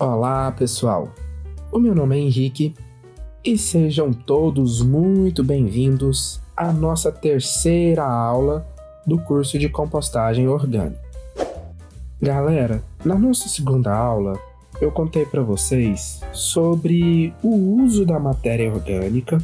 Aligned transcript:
Olá, 0.00 0.52
pessoal. 0.52 1.12
O 1.72 1.78
meu 1.80 1.92
nome 1.92 2.16
é 2.16 2.20
Henrique 2.20 2.72
e 3.44 3.58
sejam 3.58 4.12
todos 4.12 4.80
muito 4.80 5.42
bem-vindos 5.42 6.40
à 6.56 6.72
nossa 6.72 7.10
terceira 7.10 8.04
aula 8.04 8.64
do 9.04 9.18
curso 9.18 9.58
de 9.58 9.68
compostagem 9.68 10.46
orgânica. 10.46 11.00
Galera, 12.22 12.80
na 13.04 13.18
nossa 13.18 13.48
segunda 13.48 13.92
aula, 13.92 14.38
eu 14.80 14.92
contei 14.92 15.26
para 15.26 15.42
vocês 15.42 16.20
sobre 16.32 17.34
o 17.42 17.82
uso 17.82 18.06
da 18.06 18.20
matéria 18.20 18.72
orgânica 18.72 19.38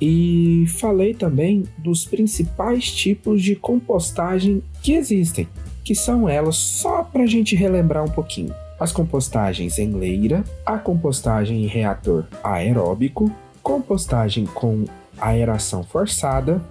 e 0.00 0.64
falei 0.80 1.14
também 1.14 1.68
dos 1.78 2.04
principais 2.04 2.90
tipos 2.90 3.40
de 3.40 3.54
compostagem 3.54 4.60
que 4.82 4.92
existem, 4.92 5.46
que 5.84 5.94
são 5.94 6.28
elas 6.28 6.56
só 6.56 7.04
para 7.04 7.22
a 7.22 7.28
gente 7.28 7.54
relembrar 7.54 8.02
um 8.02 8.10
pouquinho 8.10 8.52
as 8.80 8.90
compostagens 8.90 9.78
em 9.78 9.92
leira, 9.92 10.42
a 10.64 10.78
compostagem 10.78 11.62
em 11.62 11.66
reator 11.66 12.24
aeróbico, 12.42 13.30
compostagem 13.62 14.46
com 14.46 14.84
aeração 15.20 15.84
forçada 15.84 16.62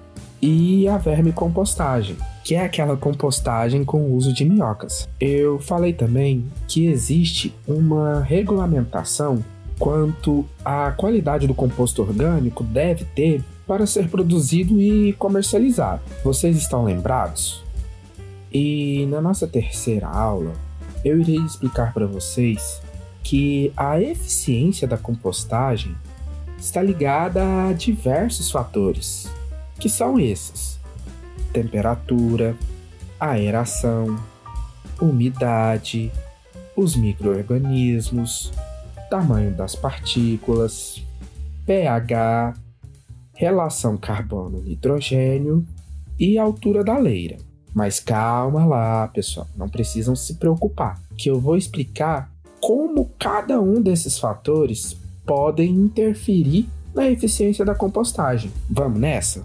e 0.41 0.87
a 0.87 0.97
vermicompostagem, 0.97 2.17
que 2.43 2.55
é 2.55 2.63
aquela 2.63 2.97
compostagem 2.97 3.85
com 3.85 4.11
uso 4.13 4.33
de 4.33 4.43
minhocas. 4.43 5.07
Eu 5.19 5.59
falei 5.59 5.93
também 5.93 6.45
que 6.67 6.87
existe 6.87 7.53
uma 7.67 8.21
regulamentação 8.21 9.43
quanto 9.77 10.45
à 10.65 10.91
qualidade 10.91 11.45
do 11.45 11.53
composto 11.53 12.01
orgânico 12.01 12.63
deve 12.63 13.05
ter 13.05 13.43
para 13.67 13.85
ser 13.85 14.09
produzido 14.09 14.81
e 14.81 15.13
comercializado. 15.13 16.01
Vocês 16.23 16.57
estão 16.57 16.83
lembrados? 16.83 17.63
E 18.51 19.05
na 19.11 19.21
nossa 19.21 19.47
terceira 19.47 20.07
aula, 20.07 20.53
eu 21.03 21.19
irei 21.19 21.37
explicar 21.37 21.93
para 21.93 22.05
vocês 22.05 22.81
que 23.23 23.71
a 23.75 24.01
eficiência 24.01 24.87
da 24.87 24.97
compostagem 24.97 25.95
está 26.57 26.81
ligada 26.81 27.43
a 27.67 27.73
diversos 27.73 28.51
fatores, 28.51 29.29
que 29.79 29.89
são 29.89 30.19
esses: 30.19 30.79
temperatura, 31.53 32.55
aeração, 33.19 34.17
umidade, 35.01 36.11
os 36.75 36.95
microorganismos, 36.95 38.51
tamanho 39.09 39.51
das 39.51 39.75
partículas, 39.75 41.03
pH, 41.65 42.55
relação 43.33 43.97
carbono-nitrogênio 43.97 45.65
e 46.19 46.37
altura 46.37 46.83
da 46.83 46.97
leira. 46.97 47.48
Mas 47.73 47.99
calma 47.99 48.65
lá, 48.65 49.07
pessoal, 49.07 49.47
não 49.55 49.69
precisam 49.69 50.15
se 50.15 50.35
preocupar, 50.35 50.99
que 51.17 51.29
eu 51.29 51.39
vou 51.39 51.55
explicar 51.55 52.31
como 52.59 53.11
cada 53.19 53.61
um 53.61 53.81
desses 53.81 54.19
fatores 54.19 54.97
podem 55.25 55.69
interferir 55.69 56.67
na 56.93 57.07
eficiência 57.07 57.63
da 57.63 57.75
compostagem. 57.75 58.51
Vamos 58.69 58.99
nessa? 58.99 59.43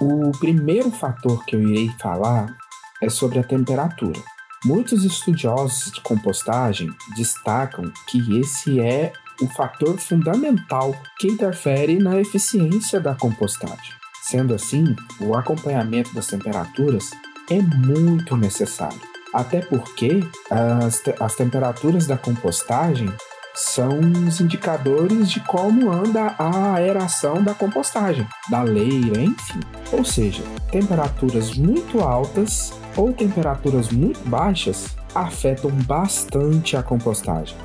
O 0.00 0.32
primeiro 0.38 0.90
fator 0.90 1.44
que 1.44 1.54
eu 1.54 1.62
irei 1.62 1.88
falar 2.00 2.56
é 3.00 3.08
sobre 3.08 3.38
a 3.38 3.44
temperatura. 3.44 4.20
Muitos 4.64 5.04
estudiosos 5.04 5.92
de 5.92 6.00
compostagem 6.00 6.88
destacam 7.16 7.84
que 8.08 8.38
esse 8.38 8.80
é 8.80 9.12
o 9.42 9.48
fator 9.48 9.98
fundamental 9.98 10.94
que 11.18 11.26
interfere 11.26 11.98
na 11.98 12.20
eficiência 12.20 13.00
da 13.00 13.14
compostagem. 13.14 13.92
Sendo 14.22 14.54
assim, 14.54 14.94
o 15.20 15.36
acompanhamento 15.36 16.14
das 16.14 16.28
temperaturas 16.28 17.10
é 17.50 17.60
muito 17.60 18.36
necessário, 18.36 19.00
até 19.34 19.60
porque 19.60 20.20
as, 20.48 21.00
te 21.00 21.12
as 21.18 21.34
temperaturas 21.34 22.06
da 22.06 22.16
compostagem 22.16 23.12
são 23.54 23.98
os 24.26 24.40
indicadores 24.40 25.30
de 25.30 25.40
como 25.40 25.90
anda 25.90 26.34
a 26.38 26.74
aeração 26.74 27.42
da 27.42 27.52
compostagem, 27.52 28.26
da 28.48 28.62
leira, 28.62 29.20
enfim. 29.20 29.60
Ou 29.92 30.04
seja, 30.04 30.42
temperaturas 30.70 31.54
muito 31.54 32.00
altas 32.00 32.72
ou 32.96 33.12
temperaturas 33.12 33.90
muito 33.90 34.26
baixas 34.26 34.96
afetam 35.14 35.70
bastante 35.70 36.76
a 36.76 36.82
compostagem. 36.82 37.56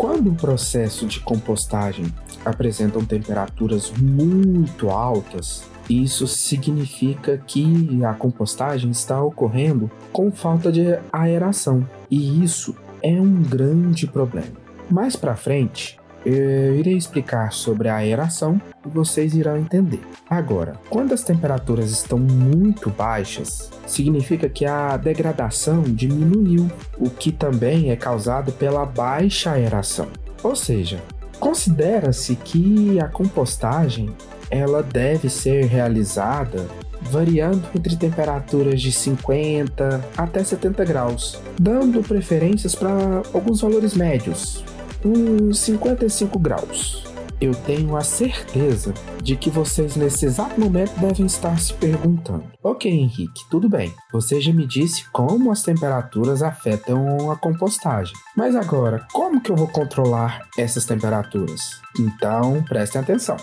Quando 0.00 0.30
o 0.30 0.34
processo 0.34 1.04
de 1.04 1.20
compostagem 1.20 2.06
apresentam 2.42 3.04
temperaturas 3.04 3.92
muito 4.00 4.88
altas, 4.88 5.62
isso 5.90 6.26
significa 6.26 7.36
que 7.36 8.02
a 8.02 8.14
compostagem 8.14 8.90
está 8.90 9.22
ocorrendo 9.22 9.90
com 10.10 10.32
falta 10.32 10.72
de 10.72 10.98
aeração, 11.12 11.86
e 12.10 12.42
isso 12.42 12.74
é 13.02 13.20
um 13.20 13.42
grande 13.42 14.06
problema. 14.06 14.56
Mais 14.90 15.16
para 15.16 15.36
frente, 15.36 15.99
eu 16.24 16.76
irei 16.76 16.96
explicar 16.96 17.52
sobre 17.52 17.88
a 17.88 17.96
aeração 17.96 18.60
e 18.84 18.88
vocês 18.88 19.34
irão 19.34 19.56
entender. 19.56 20.00
Agora, 20.28 20.74
quando 20.88 21.12
as 21.12 21.22
temperaturas 21.22 21.90
estão 21.90 22.18
muito 22.18 22.90
baixas, 22.90 23.70
significa 23.86 24.48
que 24.48 24.66
a 24.66 24.96
degradação 24.96 25.82
diminuiu, 25.82 26.70
o 26.98 27.08
que 27.10 27.32
também 27.32 27.90
é 27.90 27.96
causado 27.96 28.52
pela 28.52 28.84
baixa 28.84 29.52
aeração. 29.52 30.08
Ou 30.42 30.54
seja, 30.54 31.00
considera-se 31.38 32.36
que 32.36 32.98
a 33.00 33.08
compostagem 33.08 34.14
ela 34.50 34.82
deve 34.82 35.28
ser 35.28 35.64
realizada 35.66 36.66
variando 37.02 37.62
entre 37.74 37.96
temperaturas 37.96 38.80
de 38.80 38.92
50 38.92 40.04
até 40.16 40.44
70 40.44 40.84
graus, 40.84 41.40
dando 41.58 42.02
preferências 42.02 42.74
para 42.74 43.22
alguns 43.32 43.60
valores 43.62 43.94
médios, 43.94 44.64
uns 45.04 45.58
55 45.60 46.38
graus. 46.38 47.04
Eu 47.40 47.54
tenho 47.54 47.96
a 47.96 48.02
certeza 48.02 48.92
de 49.22 49.34
que 49.34 49.48
vocês 49.48 49.96
nesse 49.96 50.26
exato 50.26 50.60
momento 50.60 50.98
devem 51.00 51.24
estar 51.24 51.58
se 51.58 51.72
perguntando: 51.72 52.44
Ok, 52.62 52.90
Henrique, 52.90 53.48
tudo 53.50 53.66
bem, 53.66 53.94
você 54.12 54.40
já 54.40 54.52
me 54.52 54.66
disse 54.66 55.08
como 55.10 55.50
as 55.50 55.62
temperaturas 55.62 56.42
afetam 56.42 57.30
a 57.30 57.36
compostagem, 57.36 58.14
mas 58.36 58.54
agora 58.54 59.06
como 59.12 59.40
que 59.40 59.50
eu 59.50 59.56
vou 59.56 59.68
controlar 59.68 60.46
essas 60.58 60.84
temperaturas? 60.84 61.80
Então 61.98 62.62
prestem 62.64 63.00
atenção. 63.00 63.38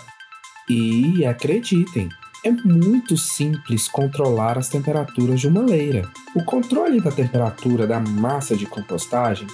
E 0.70 1.24
acreditem, 1.24 2.08
é 2.44 2.52
muito 2.52 3.16
simples 3.16 3.88
controlar 3.88 4.58
as 4.58 4.68
temperaturas 4.68 5.40
de 5.40 5.48
uma 5.48 5.62
leira. 5.62 6.08
O 6.36 6.44
controle 6.44 7.00
da 7.00 7.10
temperatura 7.10 7.84
da 7.84 7.98
massa 7.98 8.54
de 8.54 8.66
compostagem 8.66 9.48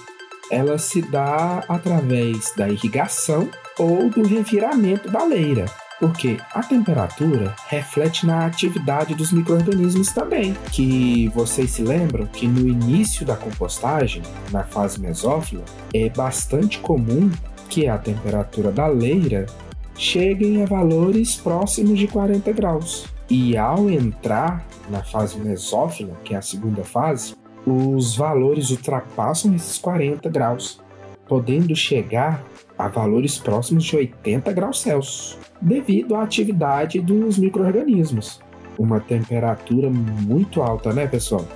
ela 0.51 0.77
se 0.77 1.01
dá 1.01 1.63
através 1.67 2.53
da 2.55 2.69
irrigação 2.69 3.49
ou 3.77 4.09
do 4.09 4.23
reviramento 4.23 5.09
da 5.09 5.23
leira, 5.23 5.65
porque 5.99 6.37
a 6.53 6.61
temperatura 6.61 7.55
reflete 7.67 8.25
na 8.25 8.45
atividade 8.45 9.15
dos 9.15 9.31
microrganismos 9.31 10.11
também, 10.11 10.53
que 10.71 11.29
vocês 11.29 11.71
se 11.71 11.81
lembram 11.81 12.25
que 12.25 12.47
no 12.47 12.67
início 12.67 13.25
da 13.25 13.35
compostagem, 13.35 14.21
na 14.51 14.63
fase 14.63 14.99
mesófila, 14.99 15.63
é 15.93 16.09
bastante 16.09 16.79
comum 16.79 17.31
que 17.69 17.87
a 17.87 17.97
temperatura 17.97 18.71
da 18.71 18.87
leira 18.87 19.45
chegue 19.97 20.61
a 20.61 20.65
valores 20.65 21.35
próximos 21.35 21.97
de 21.97 22.07
40 22.07 22.51
graus. 22.51 23.05
E 23.29 23.57
ao 23.57 23.89
entrar 23.89 24.65
na 24.89 25.01
fase 25.01 25.39
mesófila, 25.39 26.15
que 26.23 26.35
é 26.35 26.37
a 26.37 26.41
segunda 26.41 26.83
fase, 26.83 27.33
os 27.65 28.15
valores 28.15 28.69
ultrapassam 28.69 29.53
esses 29.55 29.77
40 29.77 30.29
graus, 30.29 30.79
podendo 31.27 31.75
chegar 31.75 32.43
a 32.77 32.87
valores 32.87 33.37
próximos 33.37 33.83
de 33.83 33.95
80 33.95 34.51
graus 34.53 34.81
Celsius, 34.81 35.37
devido 35.61 36.15
à 36.15 36.23
atividade 36.23 36.99
dos 36.99 37.37
micro-organismos. 37.37 38.39
Uma 38.77 38.99
temperatura 38.99 39.89
muito 39.89 40.61
alta, 40.61 40.93
né, 40.93 41.07
pessoal? 41.07 41.47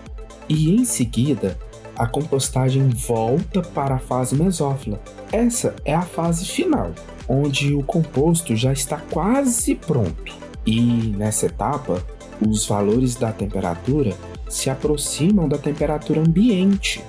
E 0.48 0.74
em 0.74 0.86
seguida, 0.86 1.58
a 1.96 2.08
compostagem 2.08 2.88
volta 2.90 3.62
para 3.62 3.96
a 3.96 4.00
fase 4.00 4.36
mesófila. 4.36 5.02
Essa 5.32 5.76
é 5.84 5.94
a 5.94 6.02
fase 6.02 6.46
final, 6.46 6.92
onde 7.28 7.76
o 7.76 7.84
composto 7.84 8.56
já 8.56 8.72
está 8.72 8.98
quase 9.12 9.76
pronto. 9.76 10.34
E 10.66 11.14
nessa 11.18 11.48
etapa, 11.48 12.02
os 12.42 12.66
valores 12.66 13.16
da 13.16 13.34
temperatura 13.34 14.16
se 14.50 14.70
aproximam 14.70 15.48
da 15.48 15.58
temperatura 15.58 16.20
ambiente, 16.20 17.02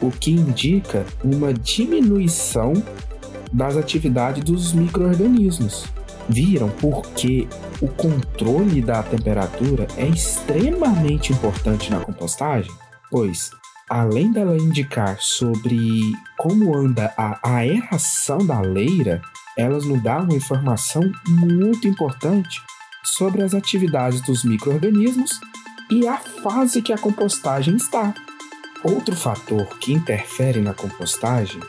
o 0.00 0.10
que 0.10 0.30
indica 0.30 1.04
uma 1.22 1.52
diminuição 1.52 2.72
das 3.52 3.76
atividades 3.76 4.42
dos 4.44 4.72
microorganismos. 4.72 5.86
Viram 6.28 6.70
porque 6.80 7.46
o 7.82 7.88
controle 7.88 8.80
da 8.80 9.02
temperatura 9.02 9.86
é 9.96 10.06
extremamente 10.06 11.32
importante 11.32 11.90
na 11.90 12.00
compostagem? 12.00 12.72
Pois, 13.10 13.50
além 13.90 14.32
dela 14.32 14.56
indicar 14.56 15.18
sobre 15.20 16.00
como 16.38 16.76
anda 16.76 17.12
a 17.16 17.38
aeração 17.42 18.38
da 18.38 18.60
leira, 18.60 19.20
elas 19.56 19.84
nos 19.84 20.02
dão 20.02 20.22
uma 20.22 20.34
informação 20.34 21.02
muito 21.28 21.86
importante 21.86 22.60
sobre 23.04 23.42
as 23.42 23.54
atividades 23.54 24.20
dos 24.22 24.44
microorganismos 24.44 25.38
e 25.90 26.06
a 26.06 26.16
fase 26.16 26.82
que 26.82 26.92
a 26.92 26.98
compostagem 26.98 27.76
está. 27.76 28.14
Outro 28.82 29.16
fator 29.16 29.66
que 29.78 29.92
interfere 29.92 30.60
na 30.60 30.74
compostagem 30.74 31.60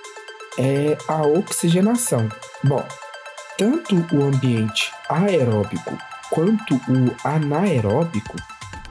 é 0.57 0.97
a 1.07 1.21
oxigenação. 1.25 2.29
Bom, 2.63 2.85
tanto 3.57 3.95
o 4.13 4.23
ambiente 4.23 4.91
aeróbico 5.09 5.97
quanto 6.29 6.75
o 6.75 7.15
anaeróbico, 7.23 8.35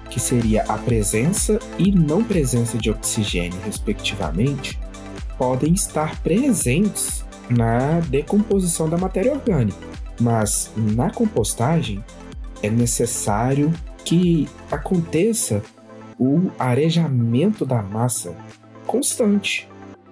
que 0.09 0.21
seria 0.21 0.63
a 0.63 0.79
presença 0.79 1.59
e 1.79 1.91
não 1.91 2.23
presença 2.23 2.79
de 2.79 2.91
oxigênio, 2.91 3.61
respectivamente, 3.65 4.79
podem 5.37 5.73
estar 5.75 6.21
presentes 6.23 7.25
na 7.51 8.01
decomposição 8.09 8.89
da 8.89 8.97
matéria 8.97 9.33
orgânica. 9.33 9.79
Mas 10.21 10.71
na 10.77 11.11
compostagem 11.11 12.03
é 12.63 12.71
necessário 12.71 13.73
que 14.05 14.49
aconteça 14.71 15.63
o 16.19 16.51
arejamento 16.59 17.65
da 17.65 17.83
massa 17.83 18.35
constante 18.87 19.69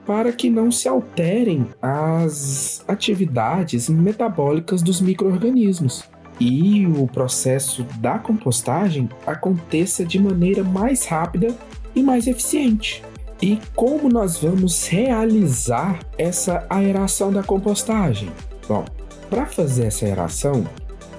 para 0.06 0.32
que 0.32 0.50
não 0.50 0.72
se 0.72 0.88
alterem 0.88 1.66
as 1.80 2.84
atividades 2.88 3.88
metabólicas 3.88 4.82
dos 4.82 5.00
micro-organismos 5.00 6.04
e 6.40 6.86
o 6.86 7.06
processo 7.06 7.84
da 7.98 8.18
compostagem 8.18 9.08
aconteça 9.26 10.04
de 10.04 10.18
maneira 10.18 10.64
mais 10.64 11.06
rápida 11.06 11.54
e 11.94 12.02
mais 12.02 12.26
eficiente. 12.26 13.02
E 13.40 13.58
como 13.74 14.08
nós 14.08 14.38
vamos 14.38 14.86
realizar 14.86 16.00
essa 16.16 16.66
aeração 16.70 17.32
da 17.32 17.42
compostagem? 17.42 18.30
Bom, 18.68 18.84
para 19.28 19.46
fazer 19.46 19.86
essa 19.86 20.04
aeração, 20.04 20.64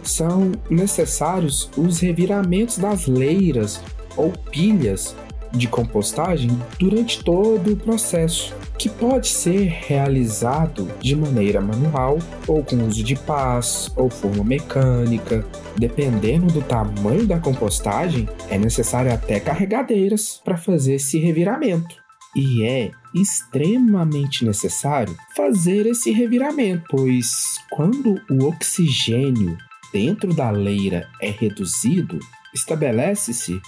são 0.04 0.52
necessários 0.70 1.70
os 1.78 2.00
reviramentos 2.00 2.78
das 2.78 3.08
leiras 3.08 3.82
ou 4.16 4.32
pilhas 4.32 5.16
de 5.54 5.68
compostagem 5.68 6.50
durante 6.80 7.24
todo 7.24 7.74
o 7.74 7.78
processo, 7.78 8.56
que 8.78 8.90
pode 8.90 9.28
ser 9.28 9.68
realizado 9.68 10.90
de 11.00 11.16
maneira 11.16 11.62
manual 11.62 12.18
ou 12.48 12.64
com 12.64 12.76
uso 12.88 13.04
de 13.04 13.16
pás 13.16 13.92
ou 13.96 14.10
forma 14.10 14.44
mecânica. 14.44 15.46
Dependendo 15.78 16.48
do 16.48 16.62
tamanho 16.62 17.26
da 17.26 17.40
compostagem, 17.40 18.28
é 18.50 18.58
necessário 18.58 19.14
até 19.14 19.40
carregadeiras 19.40 20.42
para 20.44 20.58
fazer 20.58 20.96
esse 20.96 21.20
reviramento. 21.20 21.96
E 22.36 22.64
é 22.64 22.92
extremamente 23.14 24.44
necessário 24.44 25.16
fazer 25.36 25.86
esse 25.86 26.12
reviramento, 26.12 26.84
pois 26.90 27.60
quando 27.70 28.20
o 28.28 28.46
oxigênio 28.46 29.56
dentro 29.94 30.34
da 30.34 30.50
leira 30.50 31.08
é 31.22 31.30
reduzido, 31.30 32.20
estabelece-se 32.54 33.62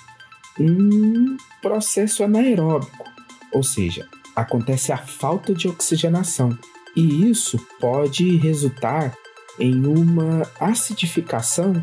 um 0.59 1.37
processo 1.61 2.23
anaeróbico, 2.23 3.05
ou 3.53 3.61
seja, 3.61 4.07
acontece 4.35 4.91
a 4.91 4.97
falta 4.97 5.53
de 5.53 5.67
oxigenação, 5.67 6.57
e 6.95 7.29
isso 7.29 7.57
pode 7.79 8.37
resultar 8.37 9.15
em 9.59 9.85
uma 9.85 10.41
acidificação 10.59 11.73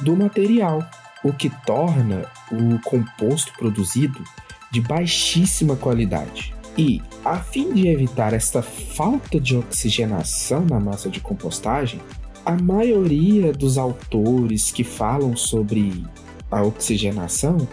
do 0.00 0.14
material, 0.14 0.84
o 1.24 1.32
que 1.32 1.50
torna 1.66 2.30
o 2.52 2.78
composto 2.84 3.52
produzido 3.54 4.22
de 4.70 4.80
baixíssima 4.80 5.74
qualidade. 5.76 6.54
E, 6.76 7.02
a 7.24 7.38
fim 7.38 7.72
de 7.72 7.88
evitar 7.88 8.32
esta 8.32 8.62
falta 8.62 9.40
de 9.40 9.56
oxigenação 9.56 10.64
na 10.64 10.78
massa 10.78 11.10
de 11.10 11.18
compostagem, 11.18 12.00
a 12.48 12.56
maioria 12.56 13.52
dos 13.52 13.76
autores 13.76 14.70
que 14.70 14.82
falam 14.82 15.36
sobre 15.36 16.02
a 16.50 16.62
oxigenação 16.62 17.68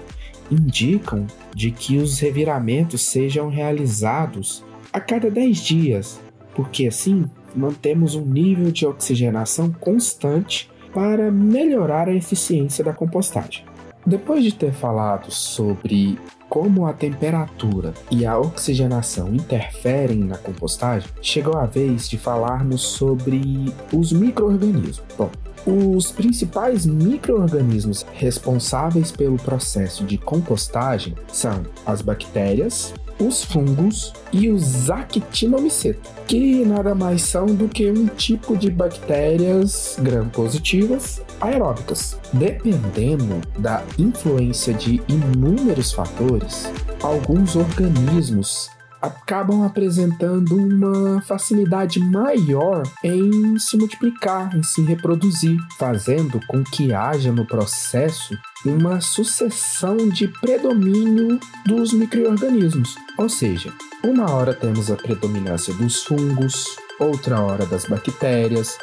indicam 0.51 1.25
de 1.55 1.71
que 1.71 1.95
os 1.95 2.19
reviramentos 2.19 3.03
sejam 3.03 3.47
realizados 3.47 4.65
a 4.91 4.99
cada 4.99 5.31
10 5.31 5.57
dias, 5.59 6.19
porque 6.53 6.87
assim 6.87 7.23
mantemos 7.55 8.15
um 8.15 8.25
nível 8.25 8.69
de 8.69 8.85
oxigenação 8.85 9.71
constante 9.71 10.69
para 10.93 11.31
melhorar 11.31 12.09
a 12.09 12.13
eficiência 12.13 12.83
da 12.83 12.91
compostagem. 12.91 13.63
Depois 14.05 14.43
de 14.43 14.53
ter 14.53 14.71
falado 14.71 15.31
sobre 15.31 16.19
como 16.47 16.85
a 16.85 16.93
temperatura 16.93 17.93
e 18.11 18.25
a 18.25 18.37
oxigenação 18.37 19.33
interferem 19.33 20.19
na 20.19 20.37
compostagem, 20.37 21.09
chegou 21.21 21.57
a 21.57 21.65
vez 21.65 22.07
de 22.07 22.17
falarmos 22.17 22.81
sobre 22.81 23.73
os 23.91 24.13
microorganismos. 24.13 25.01
Bom, 25.17 25.31
os 25.65 26.11
principais 26.11 26.85
microorganismos 26.85 28.05
responsáveis 28.13 29.11
pelo 29.11 29.37
processo 29.37 30.03
de 30.03 30.17
compostagem 30.19 31.15
são 31.27 31.63
as 31.83 32.03
bactérias, 32.03 32.93
os 33.19 33.43
fungos 33.43 34.13
e 34.31 34.49
os 34.49 34.89
actinomicetos, 34.89 36.11
que 36.27 36.65
nada 36.65 36.93
mais 36.93 37.21
são 37.21 37.45
do 37.45 37.67
que 37.67 37.89
um 37.89 38.07
tipo 38.07 38.57
de 38.57 38.69
bactérias 38.69 39.97
gram-positivas 40.01 41.21
aeróbicas. 41.39 42.19
Dependendo 42.33 43.41
da 43.57 43.83
influência 43.97 44.73
de 44.73 45.01
inúmeros 45.07 45.91
fatores, 45.91 46.69
alguns 47.01 47.55
organismos 47.55 48.69
acabam 49.05 49.63
apresentando 49.63 50.55
uma 50.55 51.21
facilidade 51.21 51.99
maior 51.99 52.83
em 53.03 53.57
se 53.59 53.77
multiplicar, 53.77 54.55
em 54.55 54.63
se 54.63 54.81
reproduzir, 54.81 55.57
fazendo 55.77 56.39
com 56.47 56.63
que 56.63 56.91
haja 56.91 57.31
no 57.31 57.45
processo 57.45 58.35
uma 58.65 58.99
sucessão 58.99 60.09
de 60.09 60.27
predomínio 60.27 61.39
dos 61.65 61.93
microorganismos. 61.93 62.95
Ou 63.17 63.29
seja, 63.29 63.71
uma 64.03 64.31
hora 64.31 64.53
temos 64.53 64.89
a 64.89 64.95
predominância 64.95 65.73
dos 65.75 66.03
fungos, 66.03 66.75
outra 66.99 67.39
hora 67.41 67.65
das 67.65 67.85
bactérias, 67.85 68.77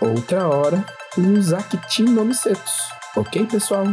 outra 0.00 0.48
hora 0.48 0.84
os 1.16 1.52
actinomicetos. 1.52 2.72
Ok, 3.16 3.46
pessoal? 3.46 3.86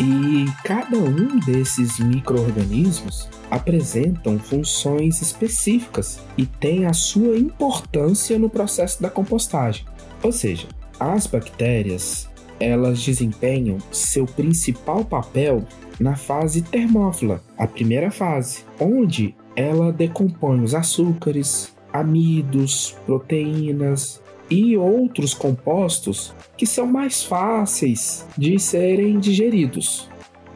E 0.00 0.46
cada 0.64 0.96
um 0.96 1.38
desses 1.40 1.98
microorganismos 1.98 3.28
apresentam 3.50 4.38
funções 4.38 5.22
específicas 5.22 6.20
e 6.36 6.44
tem 6.44 6.86
a 6.86 6.92
sua 6.92 7.36
importância 7.36 8.38
no 8.38 8.50
processo 8.50 9.00
da 9.00 9.08
compostagem. 9.08 9.86
Ou 10.22 10.32
seja, 10.32 10.66
as 10.98 11.26
bactérias 11.26 12.28
elas 12.58 13.02
desempenham 13.02 13.78
seu 13.90 14.26
principal 14.26 15.04
papel 15.04 15.64
na 15.98 16.16
fase 16.16 16.62
termófila, 16.62 17.42
a 17.58 17.66
primeira 17.66 18.10
fase, 18.10 18.64
onde 18.80 19.34
ela 19.56 19.92
decompõe 19.92 20.60
os 20.62 20.74
açúcares, 20.74 21.74
amidos, 21.92 22.96
proteínas 23.06 24.20
e 24.50 24.76
outros 24.76 25.32
compostos 25.32 26.34
que 26.56 26.66
são 26.66 26.86
mais 26.86 27.22
fáceis 27.22 28.26
de 28.36 28.58
serem 28.58 29.18
digeridos. 29.18 30.08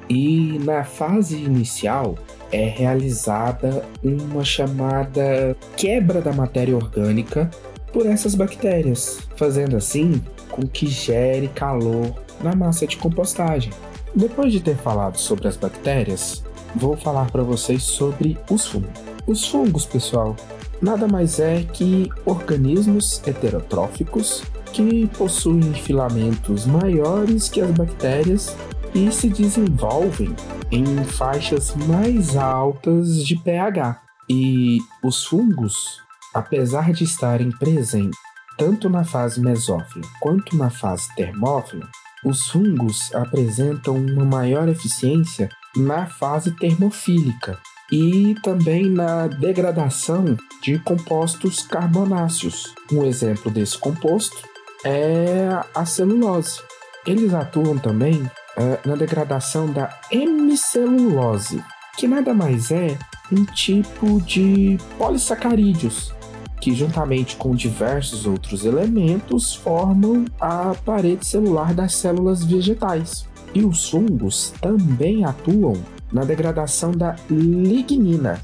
E 0.09 0.59
na 0.65 0.85
fase 0.85 1.37
inicial 1.37 2.17
é 2.51 2.65
realizada 2.65 3.85
uma 4.03 4.43
chamada 4.43 5.57
quebra 5.77 6.21
da 6.21 6.33
matéria 6.33 6.75
orgânica 6.75 7.51
por 7.93 8.07
essas 8.07 8.35
bactérias, 8.35 9.21
fazendo 9.37 9.77
assim 9.77 10.23
com 10.59 10.67
que 10.67 10.89
gere 10.89 11.47
calor 11.47 12.13
na 12.43 12.55
massa 12.55 12.85
de 12.85 12.97
compostagem. 12.97 13.73
Depois 14.13 14.53
de 14.53 14.59
ter 14.59 14.77
falado 14.77 15.17
sobre 15.17 15.47
as 15.47 15.57
bactérias, 15.57 16.43
vou 16.75 16.97
falar 16.97 17.31
para 17.31 17.45
vocês 17.45 17.85
sobre 17.85 18.37
os 18.51 18.67
fungos. 18.67 18.99
Os 19.25 19.47
fungos, 19.47 19.87
pessoal, 19.87 20.35
nada 20.83 21.07
mais 21.07 21.39
é 21.39 21.63
que 21.63 22.09
organismos 22.27 23.23
heterotróficos 23.25 24.43
que 24.73 25.07
possuem 25.17 25.73
filamentos 25.75 26.67
maiores 26.67 27.49
que 27.49 27.61
as 27.61 27.71
bactérias 27.71 28.57
e 28.95 29.13
se 29.13 29.29
desenvolvem 29.29 30.35
em 30.73 31.05
faixas 31.05 31.75
mais 31.87 32.37
altas 32.37 33.25
de 33.25 33.37
pH. 33.37 34.01
E 34.29 34.79
os 35.05 35.25
fungos, 35.25 36.01
apesar 36.35 36.93
de 36.93 37.05
estarem 37.05 37.51
presentes 37.51 38.28
tanto 38.59 38.91
na 38.91 39.05
fase 39.05 39.41
mesófila 39.41 40.05
quanto 40.21 40.57
na 40.57 40.69
fase 40.69 41.09
termófila, 41.15 41.89
os 42.25 42.49
fungos 42.49 43.15
apresentam 43.15 43.95
uma 43.95 44.25
maior 44.25 44.69
eficiência 44.69 45.49
na 45.77 46.07
fase 46.07 46.51
termofílica 46.57 47.57
e 47.91 48.35
também 48.43 48.91
na 48.91 49.29
degradação 49.29 50.37
de 50.61 50.79
compostos 50.81 51.63
carbonáceos. 51.63 52.75
Um 52.93 53.07
exemplo 53.07 53.51
desse 53.51 53.79
composto 53.79 54.37
é 54.85 55.49
a 55.75 55.87
celulose. 55.87 56.61
Eles 57.07 57.33
atuam 57.33 57.79
também 57.79 58.29
é, 58.57 58.81
na 58.85 58.97
degradação 58.97 59.73
da 59.73 59.89
hemicelulose, 60.11 61.63
que 61.97 62.09
nada 62.09 62.35
mais 62.35 62.73
é 62.73 62.99
um 63.31 63.45
tipo 63.45 64.21
de 64.23 64.77
polissacarídeos 64.99 66.18
que, 66.61 66.75
juntamente 66.75 67.37
com 67.37 67.55
diversos 67.55 68.27
outros 68.27 68.65
elementos, 68.65 69.55
formam 69.55 70.25
a 70.41 70.75
parede 70.85 71.27
celular 71.27 71.75
das 71.75 71.95
células 71.95 72.45
vegetais. 72.45 73.27
E 73.55 73.65
os 73.65 73.89
fungos 73.89 74.53
também 74.61 75.25
atuam 75.25 75.75
na 76.13 76.25
degradação 76.25 76.93
da 76.93 77.17
lignina. 77.31 78.41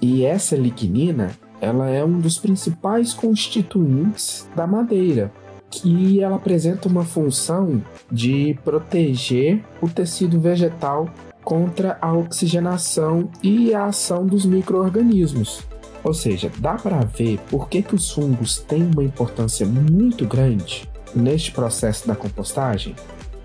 E 0.00 0.24
essa 0.24 0.56
lignina, 0.56 1.30
ela 1.60 1.88
é 1.88 2.04
um 2.04 2.18
dos 2.18 2.38
principais 2.38 3.14
constituintes 3.14 4.48
da 4.54 4.66
madeira, 4.66 5.32
que 5.70 6.20
ela 6.20 6.36
apresenta 6.36 6.88
uma 6.88 7.04
função 7.04 7.82
de 8.10 8.58
proteger 8.64 9.64
o 9.80 9.88
tecido 9.88 10.38
vegetal 10.38 11.08
contra 11.42 11.98
a 12.00 12.12
oxigenação 12.12 13.30
e 13.42 13.74
a 13.74 13.86
ação 13.86 14.26
dos 14.26 14.44
micro-organismos. 14.44 15.71
Ou 16.04 16.12
seja, 16.12 16.50
dá 16.58 16.74
para 16.74 17.00
ver 17.00 17.38
por 17.48 17.68
que, 17.68 17.82
que 17.82 17.94
os 17.94 18.10
fungos 18.10 18.58
têm 18.58 18.90
uma 18.92 19.04
importância 19.04 19.64
muito 19.66 20.26
grande 20.26 20.88
neste 21.14 21.52
processo 21.52 22.08
da 22.08 22.16
compostagem. 22.16 22.94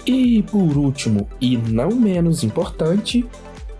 E 0.05 0.41
por 0.43 0.77
último, 0.77 1.27
e 1.39 1.57
não 1.57 1.91
menos 1.91 2.43
importante, 2.43 3.25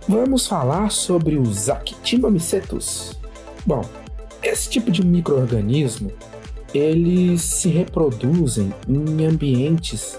vamos 0.06 0.46
falar 0.46 0.90
sobre 0.90 1.36
os 1.36 1.68
Actinomycetus. 1.68 3.18
Bom, 3.66 3.82
esse 4.42 4.68
tipo 4.68 4.90
de 4.90 5.04
microorganismo 5.04 6.12
eles 6.74 7.42
se 7.42 7.68
reproduzem 7.68 8.72
em 8.88 9.26
ambientes 9.26 10.18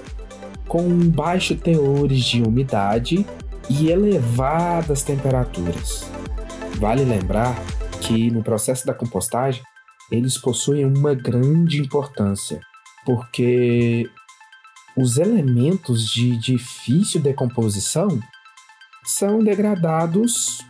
com 0.68 0.88
baixos 1.10 1.60
teores 1.60 2.24
de 2.24 2.42
umidade 2.42 3.26
e 3.70 3.90
elevadas 3.90 5.04
temperaturas. 5.04 6.06
Vale 6.80 7.04
lembrar 7.04 7.56
que 8.10 8.32
no 8.32 8.42
processo 8.42 8.88
da 8.88 8.94
compostagem 8.94 9.62
eles 10.12 10.36
possuem 10.36 10.84
uma 10.84 11.14
grande 11.14 11.80
importância, 11.80 12.60
porque 13.06 14.10
os 14.98 15.18
elementos 15.18 16.10
de 16.10 16.36
difícil 16.36 17.22
decomposição 17.22 18.20
são 19.06 19.40
degradados 19.44 20.66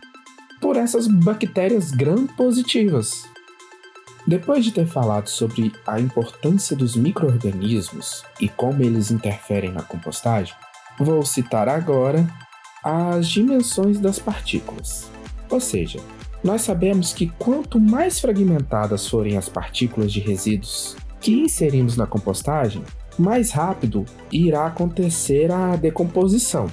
por 0.60 0.76
essas 0.76 1.08
bactérias 1.08 1.90
gram-positivas. 1.90 3.24
Depois 4.26 4.62
de 4.62 4.72
ter 4.72 4.86
falado 4.86 5.28
sobre 5.28 5.72
a 5.86 5.98
importância 5.98 6.76
dos 6.76 6.94
micro-organismos 6.94 8.22
e 8.38 8.50
como 8.50 8.82
eles 8.82 9.10
interferem 9.10 9.72
na 9.72 9.82
compostagem, 9.82 10.54
vou 10.98 11.24
citar 11.24 11.70
agora 11.70 12.28
as 12.84 13.26
dimensões 13.26 13.98
das 13.98 14.18
partículas. 14.18 15.10
Ou 15.48 15.58
seja, 15.58 16.00
nós 16.42 16.62
sabemos 16.62 17.12
que 17.12 17.26
quanto 17.38 17.78
mais 17.78 18.18
fragmentadas 18.18 19.06
forem 19.06 19.36
as 19.36 19.48
partículas 19.48 20.12
de 20.12 20.20
resíduos 20.20 20.96
que 21.20 21.32
inserimos 21.32 21.96
na 21.96 22.06
compostagem, 22.06 22.82
mais 23.18 23.50
rápido 23.50 24.06
irá 24.32 24.66
acontecer 24.66 25.52
a 25.52 25.76
decomposição. 25.76 26.66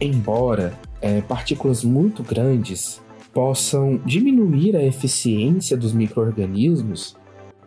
Embora 0.00 0.72
é, 1.00 1.20
partículas 1.20 1.84
muito 1.84 2.22
grandes 2.22 3.02
possam 3.34 3.98
diminuir 4.04 4.76
a 4.76 4.82
eficiência 4.82 5.76
dos 5.76 5.92
micro-organismos 5.92 7.16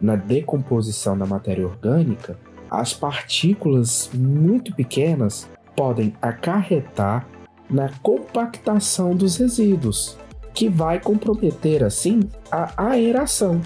na 0.01 0.15
decomposição 0.15 1.17
da 1.17 1.25
matéria 1.25 1.65
orgânica, 1.65 2.37
as 2.69 2.93
partículas 2.93 4.09
muito 4.13 4.73
pequenas 4.75 5.49
podem 5.75 6.13
acarretar 6.21 7.27
na 7.69 7.89
compactação 8.01 9.15
dos 9.15 9.37
resíduos, 9.37 10.17
que 10.55 10.69
vai 10.69 10.99
comprometer 10.99 11.83
assim 11.83 12.21
a 12.49 12.87
aeração. 12.91 13.61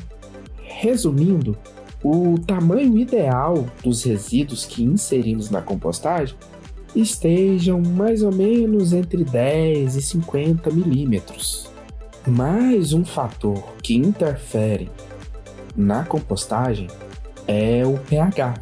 Resumindo, 0.62 1.55
o 2.03 2.36
tamanho 2.39 2.98
ideal 2.98 3.65
dos 3.84 4.03
resíduos 4.03 4.65
que 4.65 4.84
inserimos 4.84 5.51
na 5.51 5.62
compostagem 5.62 6.36
estejam 6.96 7.79
mais 7.79 8.24
ou 8.24 8.31
menos 8.34 8.93
entre 8.93 9.24
10 9.24 9.96
e 9.96 10.01
50 10.01 10.72
milímetros. 10.72 11.69
Mais 12.27 12.93
um 12.93 13.05
fator 13.05 13.63
que 13.84 13.96
interfere 13.96 14.89
na 15.75 16.03
compostagem 16.03 16.88
é 17.48 17.86
o 17.86 17.98
pH. 17.98 18.55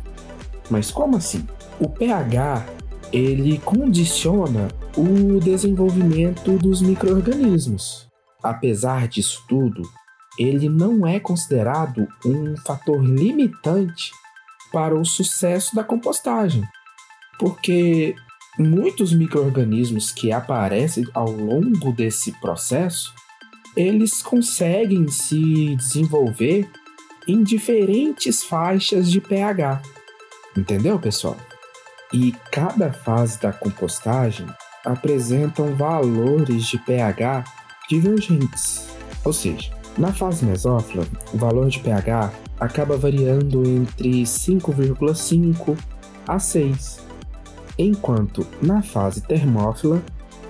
Mas 0.70 0.92
como 0.92 1.16
assim? 1.16 1.46
O 1.80 1.88
pH 1.88 2.66
ele 3.14 3.58
condiciona 3.60 4.68
o 4.98 5.40
desenvolvimento 5.40 6.58
dos 6.58 6.82
micro-organismos. 6.82 8.07
Apesar 8.44 9.08
disso 9.08 9.44
tudo, 9.48 9.82
ele 10.38 10.70
não 10.70 11.06
é 11.08 11.20
considerado 11.20 12.08
um 12.26 12.56
fator 12.58 13.04
limitante 13.04 14.12
para 14.72 14.98
o 14.98 15.04
sucesso 15.04 15.76
da 15.76 15.84
compostagem, 15.84 16.64
porque 17.40 18.16
muitos 18.60 19.14
micro-organismos 19.14 20.12
que 20.12 20.32
aparecem 20.32 21.06
ao 21.14 21.30
longo 21.30 21.92
desse 21.92 22.32
processo, 22.40 23.14
eles 23.76 24.22
conseguem 24.22 25.08
se 25.08 25.76
desenvolver 25.76 26.70
em 27.28 27.44
diferentes 27.44 28.44
faixas 28.44 29.10
de 29.10 29.20
pH. 29.22 29.82
Entendeu, 30.56 30.98
pessoal? 30.98 31.38
E 32.14 32.32
cada 32.52 32.92
fase 32.92 33.40
da 33.40 33.52
compostagem 33.52 34.48
apresentam 34.86 35.76
valores 35.76 36.66
de 36.66 36.78
pH 36.80 37.44
divergentes. 37.90 38.88
Ou 39.24 39.34
seja, 39.34 39.72
na 39.98 40.14
fase 40.14 40.46
mesófila, 40.46 41.06
o 41.34 41.38
valor 41.38 41.70
de 41.70 41.80
pH 41.80 42.32
acaba 42.60 42.98
variando 42.98 43.68
entre 43.68 44.24
5,5 44.24 45.78
a 46.28 46.40
6, 46.40 47.00
enquanto 47.78 48.46
na 48.62 48.82
fase 48.82 49.22
termófila 49.22 50.02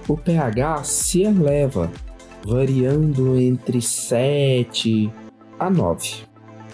o 0.08 0.18
pH 0.18 0.84
se 0.84 1.24
eleva, 1.24 1.92
variando 2.46 3.38
entre 3.38 3.82
7 3.82 5.12
a 5.60 5.70
9. 5.70 6.26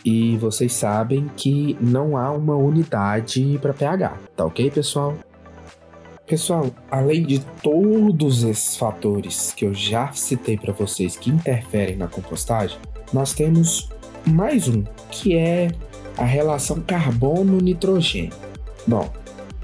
E 0.05 0.38
vocês 0.38 0.74
sabem 0.74 1.29
que 1.36 1.77
não 1.79 2.17
há 2.17 2.32
uma 2.32 2.55
unidade 2.55 3.58
para 3.62 3.74
pH, 3.74 4.17
tá 4.36 4.46
ok, 4.46 4.70
pessoal? 4.70 5.15
Pessoal, 6.25 6.67
além 6.89 7.23
de 7.23 7.39
todos 7.61 8.43
esses 8.43 8.77
fatores 8.77 9.51
que 9.51 9.65
eu 9.65 9.73
já 9.73 10.13
citei 10.13 10.57
para 10.57 10.71
vocês 10.71 11.17
que 11.17 11.29
interferem 11.29 11.97
na 11.97 12.07
compostagem, 12.07 12.77
nós 13.11 13.33
temos 13.33 13.89
mais 14.25 14.69
um, 14.69 14.83
que 15.11 15.35
é 15.35 15.69
a 16.17 16.23
relação 16.23 16.79
carbono-nitrogênio. 16.79 18.31
Bom, 18.87 19.11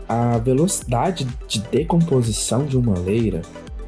a 0.07 0.37
velocidade 0.37 1.25
de 1.47 1.61
decomposição 1.61 2.65
de 2.65 2.77
uma 2.77 2.99
leira 2.99 3.41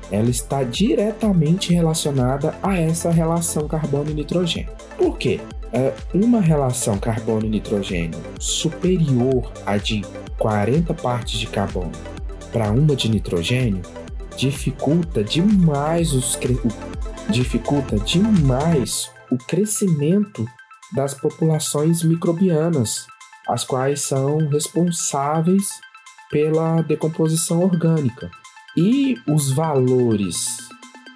ela 0.10 0.30
está 0.30 0.64
diretamente 0.64 1.74
relacionada 1.74 2.56
a 2.64 2.78
essa 2.78 3.12
relação 3.12 3.68
carbono-nitrogênio. 3.68 4.70
Por 4.98 5.18
quê? 5.18 5.42
É 5.74 5.94
uma 6.14 6.40
relação 6.40 6.98
carbono-nitrogênio 6.98 8.20
superior 8.40 9.52
a 9.66 9.78
de 9.78 10.02
40 10.38 10.94
partes 10.94 11.40
de 11.40 11.48
carbono 11.48 11.92
para 12.52 12.72
uma 12.72 12.96
de 12.96 13.10
nitrogênio 13.10 13.82
dificulta 14.38 15.24
demais 15.24 16.14
os 16.14 16.38
dificulta 17.30 17.98
demais 17.98 19.10
o 19.32 19.38
crescimento 19.38 20.46
das 20.94 21.14
populações 21.14 22.04
microbianas, 22.04 23.06
as 23.48 23.64
quais 23.64 24.02
são 24.02 24.50
responsáveis 24.50 25.68
pela 26.30 26.82
decomposição 26.82 27.62
orgânica. 27.62 28.30
E 28.76 29.16
os 29.28 29.52
valores 29.52 30.58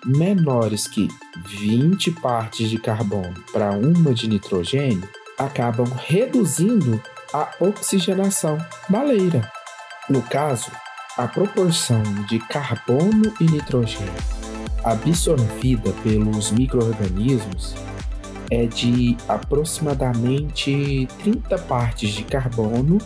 menores 0.06 0.88
que 0.88 1.08
20 1.46 2.12
partes 2.12 2.70
de 2.70 2.78
carbono 2.78 3.34
para 3.52 3.72
uma 3.72 4.14
de 4.14 4.30
nitrogênio 4.30 5.08
acabam 5.38 5.88
reduzindo 6.06 7.02
a 7.34 7.50
oxigenação 7.60 8.58
da 8.90 9.02
leira. 9.04 9.50
No 10.10 10.22
caso, 10.22 10.72
a 11.18 11.28
proporção 11.30 12.04
de 12.28 12.40
carbono 12.40 13.34
e 13.40 13.46
nitrogênio 13.46 14.12
absorvida 14.84 15.94
pelos 16.04 16.52
microorganismos 16.52 17.74
é 18.52 18.66
de 18.66 19.16
aproximadamente 19.28 21.08
30 21.24 21.58
partes 21.60 22.10
de 22.10 22.24
carbono 22.24 22.98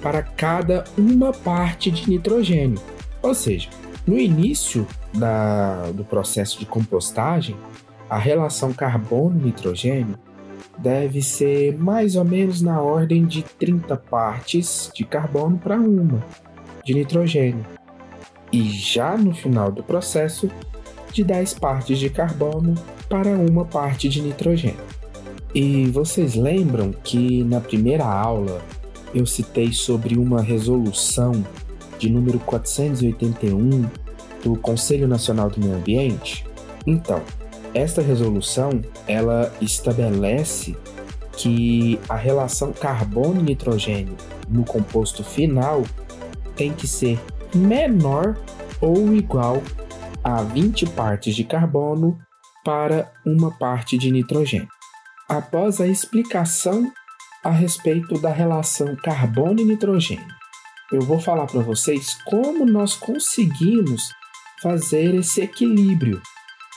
para 0.00 0.22
cada 0.22 0.84
uma 0.96 1.32
parte 1.32 1.90
de 1.90 2.08
nitrogênio. 2.08 2.80
Ou 3.20 3.34
seja, 3.34 3.68
no 4.06 4.16
início 4.16 4.86
da, 5.12 5.90
do 5.90 6.04
processo 6.04 6.60
de 6.60 6.64
compostagem, 6.64 7.56
a 8.08 8.16
relação 8.16 8.72
carbono-nitrogênio 8.72 10.16
deve 10.78 11.20
ser 11.20 11.76
mais 11.76 12.14
ou 12.14 12.24
menos 12.24 12.62
na 12.62 12.80
ordem 12.80 13.26
de 13.26 13.42
30 13.42 13.96
partes 13.96 14.90
de 14.94 15.04
carbono 15.04 15.58
para 15.58 15.76
uma 15.76 16.24
de 16.88 16.94
nitrogênio, 16.94 17.66
e 18.50 18.62
já 18.70 19.14
no 19.14 19.34
final 19.34 19.70
do 19.70 19.82
processo, 19.82 20.50
de 21.12 21.22
10 21.22 21.54
partes 21.54 21.98
de 21.98 22.08
carbono 22.08 22.74
para 23.10 23.28
uma 23.28 23.66
parte 23.66 24.08
de 24.08 24.22
nitrogênio. 24.22 24.80
E 25.54 25.84
vocês 25.88 26.34
lembram 26.34 26.90
que 27.04 27.44
na 27.44 27.60
primeira 27.60 28.06
aula 28.06 28.62
eu 29.14 29.26
citei 29.26 29.70
sobre 29.70 30.16
uma 30.16 30.40
resolução 30.40 31.32
de 31.98 32.08
número 32.08 32.38
481 32.38 33.84
do 34.42 34.56
Conselho 34.56 35.06
Nacional 35.06 35.50
do 35.50 35.60
Meio 35.60 35.76
Ambiente? 35.76 36.46
Então, 36.86 37.20
esta 37.74 38.00
resolução 38.00 38.80
ela 39.06 39.52
estabelece 39.60 40.74
que 41.32 42.00
a 42.08 42.16
relação 42.16 42.72
carbono-nitrogênio 42.72 44.16
no 44.48 44.64
composto 44.64 45.22
final 45.22 45.82
tem 46.58 46.74
que 46.74 46.86
ser 46.86 47.18
menor 47.54 48.36
ou 48.80 49.14
igual 49.14 49.62
a 50.22 50.42
20 50.42 50.86
partes 50.90 51.34
de 51.34 51.44
carbono 51.44 52.18
para 52.64 53.10
uma 53.24 53.56
parte 53.56 53.96
de 53.96 54.10
nitrogênio. 54.10 54.68
Após 55.28 55.80
a 55.80 55.86
explicação 55.86 56.92
a 57.44 57.50
respeito 57.50 58.18
da 58.18 58.30
relação 58.30 58.96
carbono 58.96 59.60
e 59.60 59.64
nitrogênio, 59.64 60.26
eu 60.92 61.00
vou 61.00 61.20
falar 61.20 61.46
para 61.46 61.60
vocês 61.60 62.18
como 62.24 62.66
nós 62.66 62.94
conseguimos 62.94 64.10
fazer 64.60 65.14
esse 65.14 65.40
equilíbrio, 65.40 66.20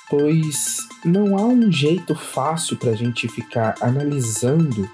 pois 0.09 0.77
não 1.03 1.38
há 1.38 1.45
um 1.45 1.71
jeito 1.71 2.13
fácil 2.13 2.77
para 2.77 2.91
a 2.91 2.95
gente 2.95 3.27
ficar 3.27 3.75
analisando 3.81 4.88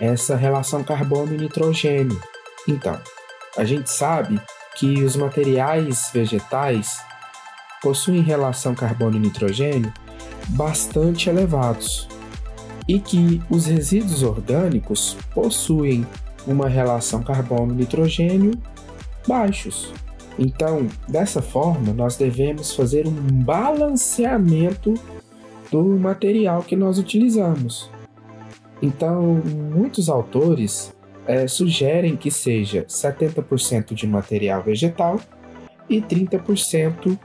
essa 0.00 0.34
relação 0.34 0.82
carbono 0.82 1.34
e 1.34 1.38
nitrogênio. 1.38 2.20
Então, 2.66 3.00
a 3.56 3.64
gente 3.64 3.90
sabe 3.90 4.40
que 4.76 5.02
os 5.02 5.16
materiais 5.16 6.10
vegetais 6.12 7.00
possuem 7.82 8.22
relação 8.22 8.74
carbono 8.74 9.16
e 9.16 9.20
nitrogênio 9.20 9.92
bastante 10.48 11.28
elevados 11.28 12.08
e 12.86 12.98
que 12.98 13.40
os 13.48 13.66
resíduos 13.66 14.22
orgânicos 14.22 15.16
possuem 15.34 16.06
uma 16.46 16.68
relação 16.68 17.22
carbono-nitrogênio 17.22 18.52
baixos. 19.26 19.92
Então, 20.38 20.86
dessa 21.08 21.40
forma, 21.40 21.92
nós 21.92 22.16
devemos 22.16 22.74
fazer 22.74 23.06
um 23.06 23.12
balanceamento 23.12 24.94
do 25.70 25.82
material 25.82 26.62
que 26.62 26.76
nós 26.76 26.98
utilizamos. 26.98 27.90
Então, 28.82 29.40
muitos 29.72 30.08
autores 30.08 30.93
é, 31.26 31.46
sugerem 31.46 32.16
que 32.16 32.30
seja 32.30 32.84
70% 32.84 33.94
de 33.94 34.06
material 34.06 34.62
vegetal 34.62 35.20
e 35.88 36.00
30% 36.00 37.18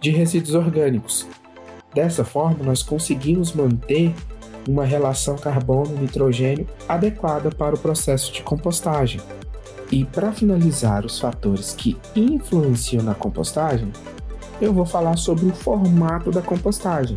de 0.00 0.10
resíduos 0.10 0.54
orgânicos. 0.54 1.26
Dessa 1.94 2.24
forma, 2.24 2.62
nós 2.62 2.82
conseguimos 2.82 3.52
manter 3.52 4.14
uma 4.68 4.84
relação 4.84 5.36
carbono-nitrogênio 5.36 6.66
adequada 6.88 7.50
para 7.50 7.74
o 7.74 7.78
processo 7.78 8.32
de 8.32 8.42
compostagem. 8.42 9.20
E 9.90 10.04
para 10.04 10.32
finalizar 10.32 11.06
os 11.06 11.20
fatores 11.20 11.72
que 11.72 11.96
influenciam 12.14 13.02
na 13.02 13.14
compostagem, 13.14 13.90
eu 14.60 14.72
vou 14.72 14.84
falar 14.84 15.16
sobre 15.16 15.46
o 15.46 15.54
formato 15.54 16.30
da 16.30 16.42
compostagem. 16.42 17.16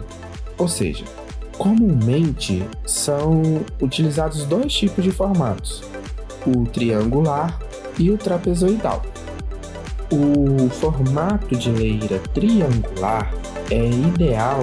Ou 0.58 0.68
seja, 0.68 1.04
comumente 1.58 2.64
são 2.86 3.42
utilizados 3.82 4.46
dois 4.46 4.72
tipos 4.74 5.04
de 5.04 5.12
formatos: 5.12 5.84
o 6.46 6.66
triangular 6.66 7.60
e 7.98 8.10
o 8.12 8.18
trapezoidal. 8.18 9.02
O 10.12 10.70
formato 10.70 11.56
de 11.56 11.70
leira 11.72 12.20
triangular 12.34 13.32
é 13.70 13.88
ideal 13.88 14.62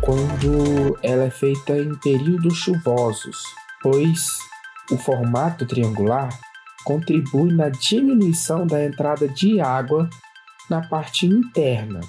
quando 0.00 0.98
ela 1.02 1.24
é 1.24 1.30
feita 1.30 1.78
em 1.78 1.94
períodos 1.94 2.56
chuvosos, 2.56 3.38
pois 3.82 4.36
o 4.90 4.98
formato 4.98 5.64
triangular 5.64 6.28
contribui 6.84 7.52
na 7.52 7.68
diminuição 7.68 8.66
da 8.66 8.84
entrada 8.84 9.28
de 9.28 9.60
água 9.60 10.10
na 10.68 10.86
parte 10.88 11.26
interna. 11.26 12.00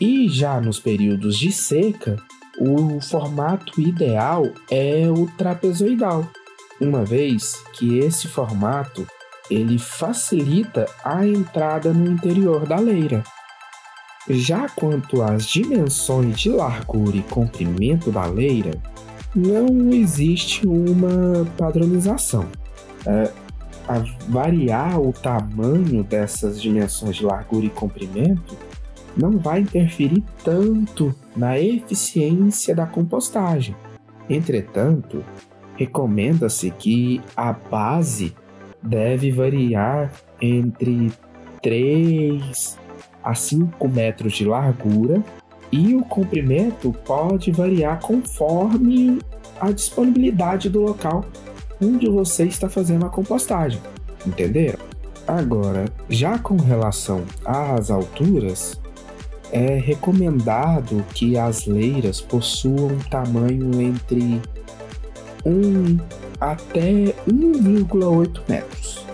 E 0.00 0.28
já 0.28 0.60
nos 0.60 0.80
períodos 0.80 1.38
de 1.38 1.52
seca, 1.52 2.16
o 2.58 3.00
formato 3.00 3.80
ideal 3.80 4.44
é 4.70 5.08
o 5.08 5.26
trapezoidal, 5.36 6.28
uma 6.80 7.04
vez 7.04 7.62
que 7.72 7.98
esse 7.98 8.28
formato 8.28 9.06
ele 9.50 9.78
facilita 9.78 10.86
a 11.04 11.26
entrada 11.26 11.92
no 11.92 12.10
interior 12.10 12.66
da 12.66 12.76
leira. 12.76 13.22
Já 14.28 14.68
quanto 14.70 15.22
às 15.22 15.44
dimensões 15.44 16.40
de 16.40 16.48
largura 16.48 17.16
e 17.16 17.22
comprimento 17.22 18.10
da 18.10 18.24
leira, 18.24 18.72
não 19.34 19.90
existe 19.92 20.66
uma 20.66 21.44
padronização. 21.58 22.46
É, 23.06 23.30
a 23.86 23.98
variar 24.28 24.98
o 24.98 25.12
tamanho 25.12 26.02
dessas 26.02 26.60
dimensões 26.60 27.16
de 27.16 27.24
largura 27.24 27.66
e 27.66 27.70
comprimento 27.70 28.56
não 29.14 29.32
vai 29.38 29.60
interferir 29.60 30.24
tanto 30.42 31.14
na 31.36 31.58
eficiência 31.58 32.74
da 32.74 32.86
compostagem. 32.86 33.76
Entretanto, 34.28 35.22
recomenda-se 35.76 36.70
que 36.70 37.20
a 37.36 37.52
base 37.52 38.34
deve 38.82 39.30
variar 39.30 40.12
entre 40.40 41.10
3 41.62 42.78
a 43.22 43.34
5 43.34 43.88
metros 43.88 44.34
de 44.34 44.44
largura 44.44 45.22
e 45.72 45.94
o 45.94 46.04
comprimento 46.04 46.94
pode 47.04 47.50
variar 47.50 47.98
conforme 48.00 49.18
a 49.60 49.72
disponibilidade 49.72 50.68
do 50.68 50.80
local 50.80 51.24
onde 51.82 52.08
você 52.08 52.44
está 52.44 52.68
fazendo 52.68 53.06
a 53.06 53.08
compostagem. 53.08 53.80
Entenderam? 54.26 54.78
Agora, 55.26 55.86
já 56.08 56.38
com 56.38 56.56
relação 56.56 57.24
às 57.44 57.90
alturas, 57.90 58.80
é 59.50 59.76
recomendado 59.76 61.04
que 61.14 61.38
as 61.38 61.66
leiras 61.66 62.20
possuam 62.20 62.98
tamanho 63.10 63.80
entre 63.80 64.40
1 65.44 65.98
até 66.40 67.14
1,8 67.28 68.42
metros. 68.48 69.06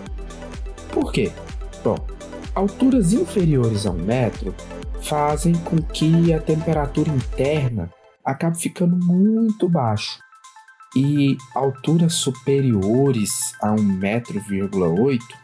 Por 0.93 1.13
quê? 1.13 1.31
Bom, 1.85 1.97
Alturas 2.53 3.13
inferiores 3.13 3.87
a 3.87 3.91
um 3.91 4.03
metro 4.03 4.53
fazem 5.03 5.55
com 5.55 5.81
que 5.81 6.33
a 6.35 6.41
temperatura 6.41 7.09
interna 7.09 7.89
acabe 8.25 8.59
ficando 8.59 8.97
muito 8.97 9.69
baixo 9.69 10.19
e 10.97 11.39
alturas 11.55 12.15
superiores 12.15 13.55
a 13.63 13.71
um 13.71 13.83
metro 13.83 14.43
oito 15.01 15.39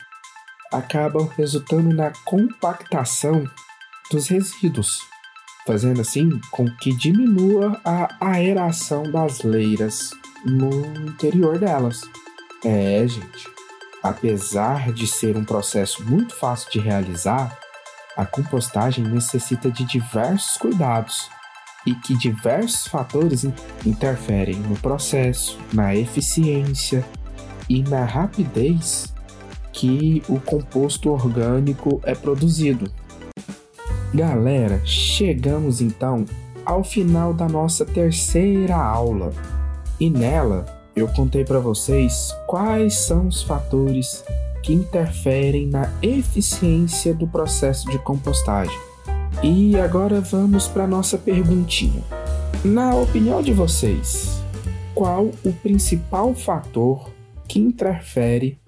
acabam 0.72 1.30
resultando 1.36 1.94
na 1.94 2.12
compactação 2.24 3.48
dos 4.10 4.26
resíduos, 4.26 4.98
fazendo 5.64 6.00
assim 6.00 6.40
com 6.50 6.66
que 6.80 6.92
diminua 6.92 7.80
a 7.84 8.08
aeração 8.20 9.04
das 9.04 9.42
leiras 9.42 10.10
no 10.46 10.86
interior 11.08 11.58
delas. 11.58 12.00
É, 12.64 13.06
gente, 13.06 13.56
Apesar 14.06 14.92
de 14.92 15.04
ser 15.04 15.36
um 15.36 15.44
processo 15.44 16.04
muito 16.04 16.32
fácil 16.32 16.70
de 16.70 16.78
realizar, 16.78 17.58
a 18.16 18.24
compostagem 18.24 19.04
necessita 19.04 19.68
de 19.68 19.84
diversos 19.84 20.56
cuidados 20.56 21.28
e 21.84 21.92
que 21.92 22.16
diversos 22.16 22.86
fatores 22.86 23.44
interferem 23.84 24.54
no 24.60 24.76
processo, 24.76 25.58
na 25.72 25.92
eficiência 25.96 27.04
e 27.68 27.82
na 27.82 28.04
rapidez 28.04 29.12
que 29.72 30.22
o 30.28 30.38
composto 30.38 31.10
orgânico 31.10 32.00
é 32.04 32.14
produzido. 32.14 32.88
Galera, 34.14 34.80
chegamos 34.84 35.80
então 35.80 36.24
ao 36.64 36.84
final 36.84 37.34
da 37.34 37.48
nossa 37.48 37.84
terceira 37.84 38.76
aula 38.76 39.32
e 39.98 40.10
nela 40.10 40.66
eu 40.94 41.06
contei 41.08 41.44
para 41.44 41.58
vocês 41.58 42.34
quais 42.46 42.94
são 42.94 43.28
os 43.28 43.42
fatores 43.42 44.24
que 44.62 44.72
interferem 44.72 45.66
na 45.66 45.92
eficiência 46.02 47.14
do 47.14 47.26
processo 47.26 47.88
de 47.90 47.98
compostagem. 47.98 48.76
E 49.42 49.78
agora 49.78 50.20
vamos 50.20 50.66
para 50.66 50.86
nossa 50.86 51.18
perguntinha. 51.18 52.02
Na 52.64 52.94
opinião 52.96 53.42
de 53.42 53.52
vocês, 53.52 54.42
qual 54.94 55.30
o 55.44 55.52
principal 55.52 56.34
fator 56.34 57.12
que 57.46 57.60
interfere 57.60 58.58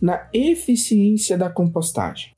na 0.00 0.28
eficiência 0.34 1.38
da 1.38 1.48
compostagem? 1.48 2.35